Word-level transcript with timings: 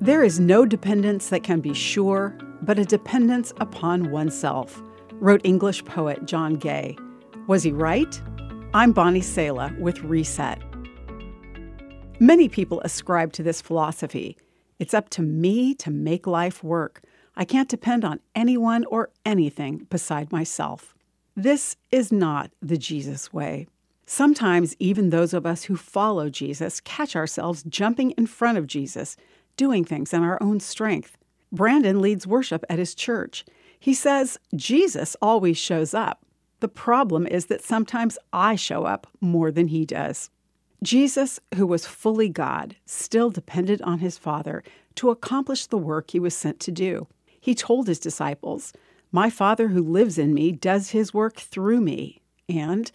There 0.00 0.22
is 0.22 0.38
no 0.38 0.64
dependence 0.64 1.28
that 1.30 1.42
can 1.42 1.60
be 1.60 1.74
sure, 1.74 2.38
but 2.62 2.78
a 2.78 2.84
dependence 2.84 3.52
upon 3.60 4.12
oneself, 4.12 4.80
wrote 5.14 5.40
English 5.42 5.84
poet 5.86 6.24
John 6.24 6.54
Gay. 6.54 6.96
Was 7.48 7.64
he 7.64 7.72
right? 7.72 8.22
I'm 8.72 8.92
Bonnie 8.92 9.20
Sala 9.20 9.74
with 9.76 9.98
Reset. 10.04 10.62
Many 12.20 12.48
people 12.48 12.80
ascribe 12.82 13.32
to 13.32 13.42
this 13.42 13.60
philosophy. 13.60 14.36
It's 14.78 14.94
up 14.94 15.10
to 15.10 15.22
me 15.22 15.74
to 15.74 15.90
make 15.90 16.28
life 16.28 16.62
work. 16.62 17.02
I 17.34 17.44
can't 17.44 17.68
depend 17.68 18.04
on 18.04 18.20
anyone 18.36 18.84
or 18.84 19.10
anything 19.26 19.88
beside 19.90 20.30
myself. 20.30 20.94
This 21.34 21.74
is 21.90 22.12
not 22.12 22.52
the 22.62 22.78
Jesus 22.78 23.32
way. 23.32 23.66
Sometimes, 24.06 24.74
even 24.78 25.10
those 25.10 25.34
of 25.34 25.44
us 25.44 25.64
who 25.64 25.76
follow 25.76 26.30
Jesus 26.30 26.80
catch 26.80 27.14
ourselves 27.14 27.62
jumping 27.64 28.12
in 28.12 28.26
front 28.26 28.56
of 28.56 28.66
Jesus, 28.66 29.16
doing 29.58 29.84
things 29.84 30.14
in 30.14 30.22
our 30.22 30.42
own 30.42 30.60
strength. 30.60 31.18
Brandon 31.52 32.00
leads 32.00 32.26
worship 32.26 32.64
at 32.70 32.78
his 32.78 32.94
church. 32.94 33.44
He 33.78 33.92
says 33.92 34.38
Jesus 34.56 35.14
always 35.20 35.58
shows 35.58 35.92
up. 35.92 36.24
The 36.60 36.68
problem 36.68 37.26
is 37.26 37.46
that 37.46 37.62
sometimes 37.62 38.16
I 38.32 38.56
show 38.56 38.84
up 38.84 39.06
more 39.20 39.50
than 39.52 39.68
he 39.68 39.84
does. 39.84 40.30
Jesus, 40.82 41.40
who 41.56 41.66
was 41.66 41.86
fully 41.86 42.28
God, 42.28 42.76
still 42.86 43.30
depended 43.30 43.82
on 43.82 43.98
his 43.98 44.16
Father 44.16 44.62
to 44.96 45.10
accomplish 45.10 45.66
the 45.66 45.78
work 45.78 46.10
he 46.10 46.20
was 46.20 46.34
sent 46.34 46.60
to 46.60 46.72
do. 46.72 47.06
He 47.40 47.54
told 47.54 47.86
his 47.86 47.98
disciples, 47.98 48.72
My 49.12 49.30
Father 49.30 49.68
who 49.68 49.82
lives 49.82 50.18
in 50.18 50.34
me 50.34 50.52
does 50.52 50.90
his 50.90 51.12
work 51.14 51.36
through 51.36 51.80
me, 51.80 52.20
and 52.48 52.90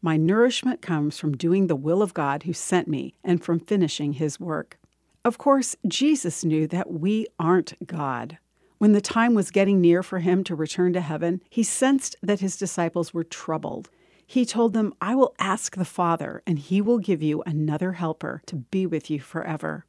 my 0.00 0.16
nourishment 0.16 0.80
comes 0.82 1.18
from 1.18 1.36
doing 1.36 1.66
the 1.66 1.76
will 1.76 2.02
of 2.02 2.14
God 2.14 2.44
who 2.44 2.52
sent 2.52 2.86
me 2.86 3.14
and 3.24 3.42
from 3.42 3.58
finishing 3.58 4.14
his 4.14 4.38
work. 4.38 4.78
Of 5.24 5.38
course, 5.38 5.76
Jesus 5.86 6.44
knew 6.44 6.66
that 6.68 6.90
we 6.90 7.26
aren't 7.38 7.86
God. 7.86 8.38
When 8.78 8.92
the 8.92 9.00
time 9.00 9.34
was 9.34 9.50
getting 9.50 9.80
near 9.80 10.02
for 10.02 10.20
him 10.20 10.44
to 10.44 10.54
return 10.54 10.92
to 10.92 11.00
heaven, 11.00 11.42
he 11.50 11.62
sensed 11.62 12.16
that 12.22 12.40
his 12.40 12.56
disciples 12.56 13.12
were 13.12 13.24
troubled 13.24 13.90
he 14.28 14.44
told 14.44 14.74
them, 14.74 14.92
I 15.00 15.14
will 15.14 15.34
ask 15.38 15.74
the 15.74 15.86
Father, 15.86 16.42
and 16.46 16.58
he 16.58 16.82
will 16.82 16.98
give 16.98 17.22
you 17.22 17.42
another 17.46 17.92
helper 17.92 18.42
to 18.44 18.56
be 18.56 18.84
with 18.84 19.08
you 19.08 19.20
forever. 19.20 19.86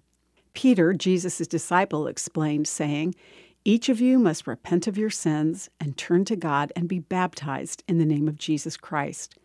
Peter, 0.53 0.93
Jesus' 0.93 1.45
disciple, 1.45 2.07
explained, 2.07 2.65
saying, 2.65 3.15
Each 3.65 3.89
of 3.89 3.99
you 3.99 4.17
must 4.17 4.47
repent 4.47 4.87
of 4.87 4.97
your 4.97 5.09
sins 5.09 5.69
and 5.77 5.97
turn 5.97 6.23
to 6.23 6.37
God 6.37 6.71
and 6.73 6.87
be 6.87 6.99
baptized 6.99 7.83
in 7.85 7.97
the 7.97 8.05
name 8.05 8.29
of 8.29 8.37
Jesus 8.37 8.77
Christ. 8.77 9.35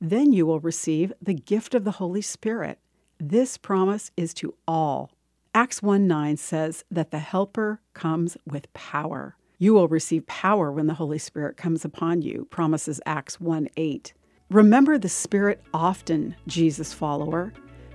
Then 0.00 0.32
you 0.32 0.46
will 0.46 0.58
receive 0.58 1.12
the 1.22 1.34
gift 1.34 1.72
of 1.72 1.84
the 1.84 1.92
Holy 1.92 2.20
Spirit. 2.20 2.80
This 3.18 3.56
promise 3.56 4.10
is 4.16 4.34
to 4.34 4.54
all. 4.66 5.12
Acts 5.52 5.82
1 5.82 6.06
9 6.06 6.36
says 6.36 6.84
that 6.92 7.10
the 7.10 7.18
Helper 7.18 7.80
comes 7.92 8.36
with 8.46 8.72
power. 8.72 9.36
You 9.58 9.74
will 9.74 9.88
receive 9.88 10.24
power 10.28 10.70
when 10.70 10.86
the 10.86 10.94
Holy 10.94 11.18
Spirit 11.18 11.56
comes 11.56 11.84
upon 11.84 12.22
you, 12.22 12.46
promises 12.50 13.00
Acts 13.04 13.40
1 13.40 13.68
8. 13.76 14.14
Remember 14.50 14.96
the 14.96 15.08
Spirit 15.08 15.60
often, 15.74 16.36
Jesus 16.46 16.92
follower. 16.92 17.52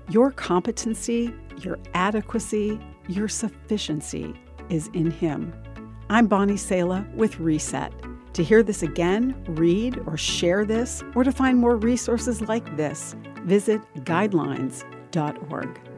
Your 0.10 0.32
competency, 0.32 1.34
your 1.60 1.80
adequacy, 1.94 2.78
your 3.08 3.30
sufficiency 3.30 4.34
is 4.70 4.90
in 4.94 5.10
Him. 5.10 5.54
I'm 6.10 6.28
Bonnie 6.28 6.58
Sala 6.58 7.08
with 7.16 7.40
Reset. 7.40 7.94
To 8.34 8.44
hear 8.44 8.64
this 8.64 8.84
again, 8.84 9.34
read 9.48 9.98
or 10.06 10.18
share 10.18 10.66
this, 10.66 11.06
or 11.16 11.24
to 11.24 11.32
find 11.32 11.58
more 11.58 11.78
resources 11.78 12.42
like 12.42 12.76
this, 12.76 13.16
visit 13.46 13.82
guidelines.org. 14.04 15.95